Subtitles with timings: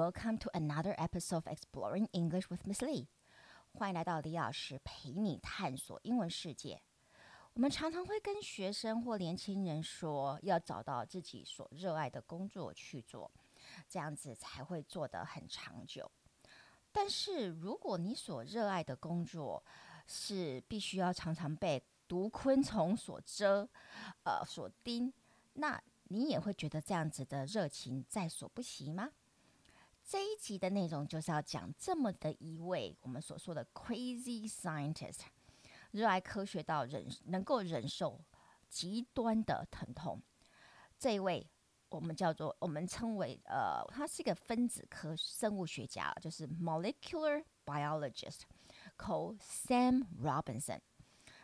[0.00, 3.08] Welcome to another episode of Exploring English with Miss Lee。
[3.74, 6.80] 欢迎来到李老师陪你探索英文世界。
[7.52, 13.30] 我们常常会跟学生或年轻人说，要找到自己所热爱的工作去做，
[13.90, 16.10] 这样子才会做得很长久。
[16.90, 19.62] 但是，如果你所热爱的工作
[20.06, 23.68] 是必须要常常被毒昆虫所蛰、
[24.24, 25.12] 呃所叮，
[25.52, 29.10] 那你也会觉得这样子的热情在所不惜吗？
[30.10, 35.20] 这一集的内容就是要讲这么的一位我们所说的 crazy scientist，
[35.92, 38.20] 热爱科学到忍能够忍受
[38.68, 40.20] 极端的疼痛。
[40.98, 41.48] 这一位
[41.90, 48.40] 我们叫做我们称为呃，他是一个分子科生物学家，就是 molecular biologist
[48.98, 50.80] call Sam Robinson.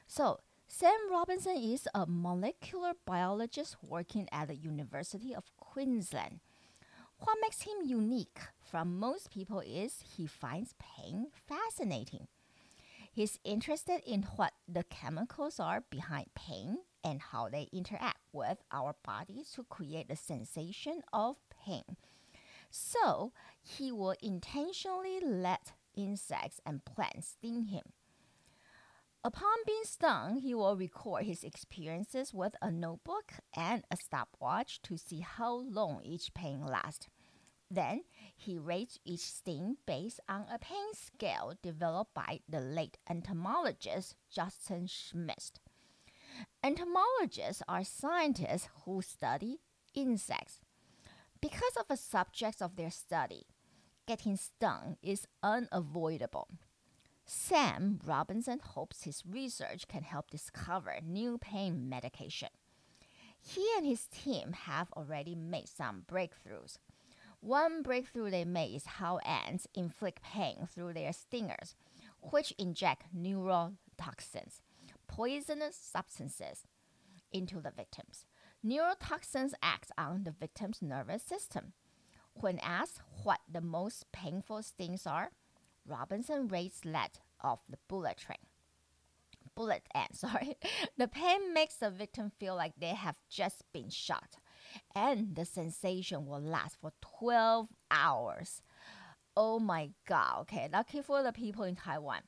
[0.08, 6.40] So Sam Robinson is a molecular biologist working at the University of Queensland.
[7.18, 12.28] What makes him unique from most people is he finds pain fascinating.
[13.12, 18.94] He's interested in what the chemicals are behind pain and how they interact with our
[19.04, 21.96] bodies to create the sensation of pain.
[22.70, 27.92] So, he will intentionally let insects and plants sting him.
[29.26, 34.96] Upon being stung, he will record his experiences with a notebook and a stopwatch to
[34.96, 37.08] see how long each pain lasts.
[37.68, 38.04] Then
[38.36, 44.86] he rates each sting based on a pain scale developed by the late entomologist Justin
[44.86, 45.58] Schmidt.
[46.62, 49.58] Entomologists are scientists who study
[49.92, 50.60] insects.
[51.40, 53.48] Because of the subjects of their study,
[54.06, 56.46] getting stung is unavoidable.
[57.28, 62.50] Sam Robinson hopes his research can help discover new pain medication.
[63.40, 66.78] He and his team have already made some breakthroughs.
[67.40, 71.74] One breakthrough they made is how ants inflict pain through their stingers,
[72.20, 74.60] which inject neurotoxins,
[75.08, 76.64] poisonous substances,
[77.32, 78.24] into the victims.
[78.64, 81.72] Neurotoxins act on the victim's nervous system.
[82.34, 85.30] When asked what the most painful stings are,
[85.85, 88.37] Robinson rates that of the bullet train.
[89.55, 90.57] Bullet ant, sorry.
[90.97, 94.37] The pain makes the victim feel like they have just been shot,
[94.95, 98.61] and the sensation will last for 12 hours.
[99.35, 100.69] Oh my god, okay.
[100.71, 102.21] Lucky for the people in Taiwan,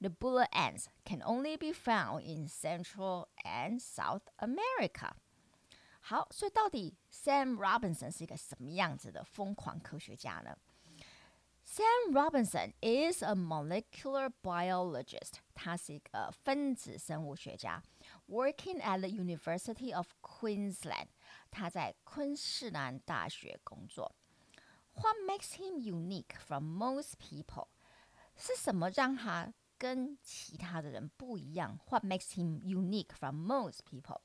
[0.00, 5.12] the bullet ants can only be found in Central and South America.
[6.00, 10.56] 好，所以到底 Sam Robinson 是一个什么样子的疯狂科学家呢
[11.64, 15.34] ？Sam Robinson is a molecular biologist.
[15.54, 17.82] 他是一个分子生物学家，
[18.28, 21.08] working at the University of Queensland.
[21.50, 24.14] 他在昆士兰大学工作。
[24.94, 27.68] What makes him unique from most people?
[28.36, 31.78] 是什么让他跟其他的人不一样？
[31.88, 34.22] What makes him unique from most people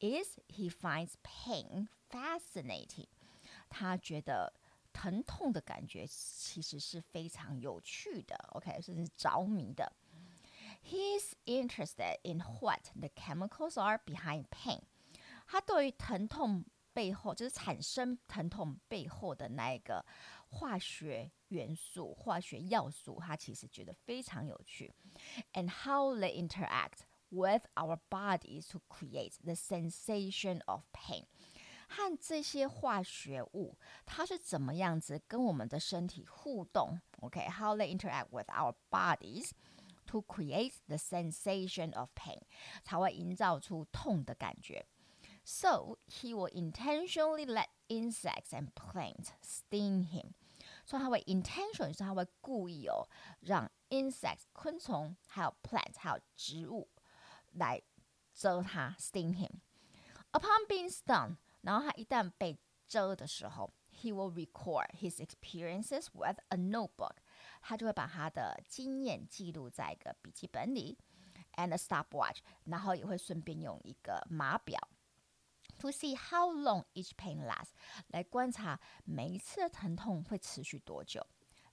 [0.00, 3.08] is he finds pain fascinating.
[3.68, 4.54] 他觉得
[4.92, 9.92] 疼痛的感觉其实是非常有趣的，OK，甚至着迷的。
[10.82, 14.80] He's interested in what the chemicals are behind pain。
[15.46, 20.04] 他对于疼痛背后，就是产生疼痛背后的那一个
[20.48, 24.92] 化学元素、化学要素，他其实觉得非常有趣。
[25.52, 27.00] And how they interact
[27.30, 31.26] with our bodies to create the sensation of pain。
[31.92, 37.00] 和这些化学物，它是怎么样子跟我们的身体互动？
[37.20, 39.50] OK，how、okay, they interact with our bodies
[40.06, 42.40] to create the sensation of pain，
[42.82, 44.86] 才会营造出痛的感觉。
[45.44, 50.32] So he will intentionally let insects and plants sting him。
[50.84, 53.08] 所以他会 intention 是他会故意哦，
[53.40, 56.88] 让 insects 昆虫还有 plants 还有植物
[57.52, 57.80] 来
[58.34, 67.16] 蛰他 sting him。Upon being stung 然后他一旦被蛰的时候，he will record his experiences with a notebook，
[67.60, 70.98] 他就会把他的经验记录在一个笔记本里，
[71.54, 74.80] and a stopwatch，然后也会顺便用一个码表，
[75.78, 77.70] to see how long each pain lasts，
[78.08, 81.26] 来观察每一次的疼痛会持续多久。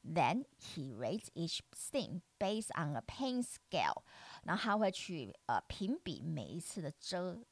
[0.04, 4.04] Then he rates each sting based on a pain scale，
[4.44, 7.44] 然后他会去呃评比每一次的蛰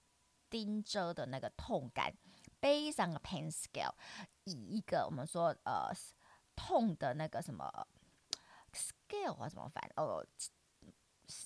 [0.49, 2.15] 钉蛰的那个痛感。
[2.61, 3.95] based on a pain scale，
[4.43, 5.93] 以一个我们说呃
[6.56, 7.87] 痛的那个什么
[8.73, 10.27] scale 啊怎么翻哦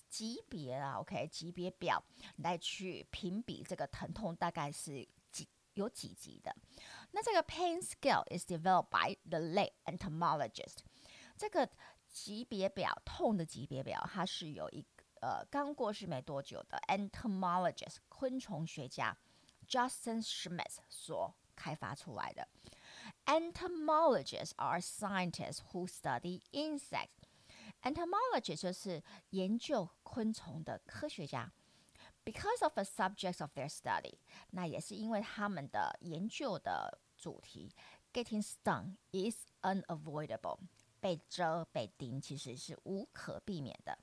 [0.09, 2.03] 级别啊，OK 级别表
[2.37, 6.57] 来去评比这个疼痛大概是几有几级的。
[7.11, 10.79] 那这个 pain scale is developed by the late entomologist。
[11.37, 11.69] 这个
[12.09, 14.83] 级别表，痛的级别表，它是有一
[15.23, 19.17] 呃刚过世没多久的 entomologist 昆虫学家
[19.69, 22.47] Justin Schmidt 所开发出来的。
[23.25, 27.23] Entomologists are scientists who study insects.
[27.83, 31.53] Entomologist 就是研究昆虫的科学家。
[32.25, 34.15] Because of the subjects of their study，
[34.51, 37.73] 那也是因为他们的研究的主题
[38.13, 40.59] ，getting stung is unavoidable，
[41.01, 43.99] 被蛰、被叮其实是无可避免的。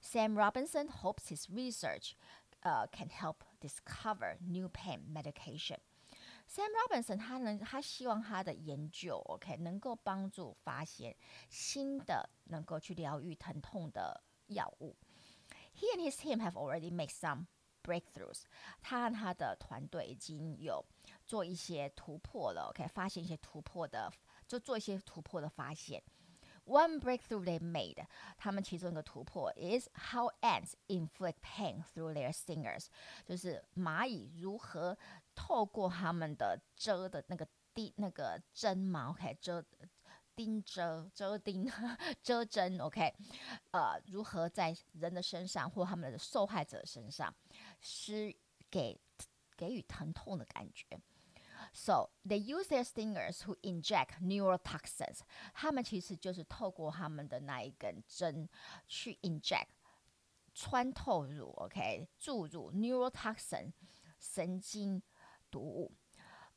[0.00, 2.16] Sam Robinson hopes his research
[2.64, 5.78] uh, can help discover new pain medication.
[6.46, 11.16] Sam Robinson 他能他希望他的研究，OK 能够帮助发现
[11.48, 14.96] 新的能够去疗愈疼痛的药物。
[15.74, 17.46] He and his team have already made some
[17.84, 18.42] breakthroughs。
[18.82, 20.84] 他和他的团队已经有
[21.24, 24.12] 做一些突破了，OK，发现一些突破的，
[24.48, 26.02] 就做一些突破的发现。
[26.70, 28.06] One breakthrough they made，
[28.38, 32.86] 他们其中一个突破 is how ants inflict pain through their stingers，
[33.26, 34.96] 就是蚂蚁如何
[35.34, 37.44] 透过他们的蛰的那个
[37.74, 39.64] 滴那个针毛，OK，蛰
[40.36, 41.68] 钉蛰蛰钉
[42.22, 43.12] 蛰针，OK，
[43.72, 47.34] 呃，如何在人的身上或他们的受害者身上
[47.80, 48.32] 施
[48.70, 48.96] 给
[49.56, 50.86] 给予疼痛的感觉。
[51.72, 55.20] So they use their stingers to inject neurotoxins。
[55.54, 58.48] 他们其实就是透过他们的那一根针
[58.88, 59.68] 去 inject
[60.54, 63.72] 穿透入，OK，注入 neurotoxin
[64.18, 65.02] 神经
[65.50, 65.92] 毒物。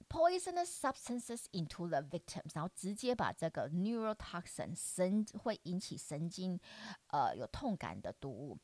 [0.09, 6.59] poisonous substances into the victims，然后直接把这个 neurotoxin 神会引起神经
[7.07, 8.57] 呃有痛感的毒物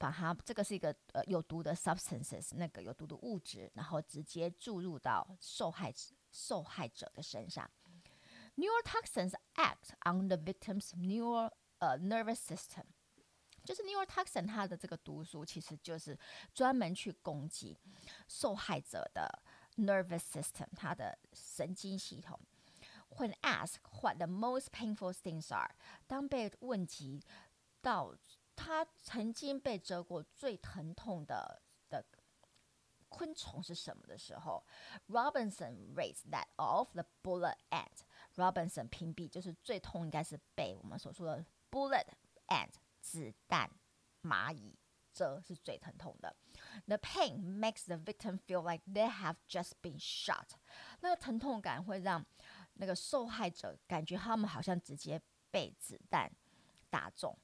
[0.00, 7.70] 把它这个是一个呃有毒的 substances，那个有毒的物质，然后直接注入到受害者受害者的身上。
[8.56, 11.50] Neurotoxins act on the victim's neural
[11.80, 12.84] 呃 nervous system，
[13.62, 16.18] 就是 neurotoxin 它的这个毒素其实就是
[16.54, 17.76] 专门去攻击
[18.26, 19.42] 受害者的
[19.76, 22.40] nervous system，它的神经系统。
[23.18, 25.74] When asked what the most painful things are，
[26.06, 27.22] 当被问及
[27.82, 28.14] 到
[28.62, 32.04] 他曾经被蛰过最疼痛的的
[33.08, 34.62] 昆虫是什么的时候
[35.08, 38.04] ，Robinson raised that of the bullet ant。
[38.34, 42.04] Robinson 屏蔽就是最痛应该是被我们所说的 bullet
[42.48, 43.70] ant 子弹
[44.22, 44.78] 蚂蚁
[45.10, 46.36] 蛰是最疼痛的。
[46.86, 50.50] The pain makes the victim feel like they have just been shot。
[51.00, 52.26] 那个疼痛感会让
[52.74, 55.18] 那个受害者感觉他们好像直接
[55.50, 56.30] 被子弹
[56.90, 57.34] 打中。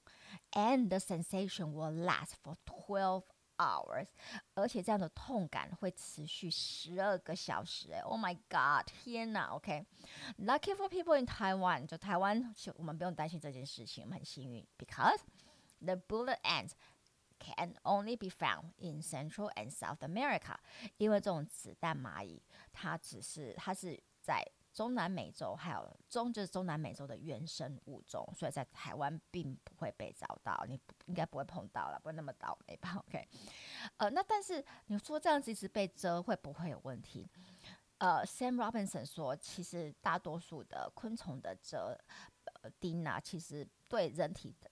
[0.51, 3.24] and the sensation will last for twelve
[3.57, 4.07] hours，
[4.56, 7.92] 而且这样的痛感会持续十二个小时。
[7.94, 9.56] 哎，Oh my God，天哪！
[9.56, 10.75] OK，lucky、okay?
[10.75, 15.19] for people in Taiwan，就台湾我们不用担心这件事情，我们很幸运，because
[15.80, 16.72] the bullet ants
[17.39, 20.56] can only be found in Central and South America，
[20.98, 22.42] 因为这种子弹蚂蚁，
[22.72, 24.44] 它只是它是在
[24.76, 32.93] 中南美洲还有中就是中南美洲的原生物种，所以在台湾并不会被找到，你应该不会碰到了，不会那么倒霉吧？
[33.08, 33.26] OK，
[33.96, 37.26] 呃，那但是你说这样子一直被蛰会不会有问题？
[37.96, 41.98] 呃，Sam Robinson 说，其实大多数的昆虫的蛰
[42.62, 44.70] 呃叮啊，其实对人体的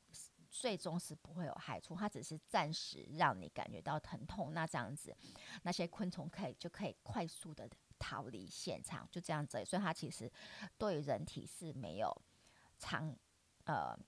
[0.51, 4.53] 最终是不会有害处，它只是暂时让你感觉到疼痛。
[4.53, 5.17] 那这样子，
[5.63, 7.67] 那些昆虫可以就可以快速的。
[7.99, 10.31] 逃离现场，就这样子，所以它其实
[10.79, 12.23] 对人体是没有
[12.79, 13.17] 长
[13.65, 13.99] 呃，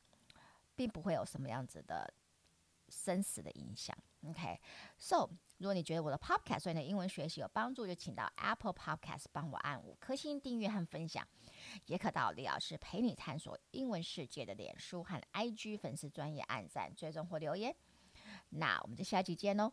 [0.75, 2.13] 并不会有什么样子的
[2.89, 3.97] 生死的影响。
[4.27, 5.29] OK，So，
[5.59, 11.27] 如果你觉得我的 Podcast 对你的英文学习有帮助，就请到 Apple Podcast 帮我按五颗星订阅和分享，
[11.87, 17.75] 也可到李老师陪你探索英文世界的脸书和 IG 粉丝专业按赞、追踪或留言。
[18.49, 19.73] 那我们就下期见喽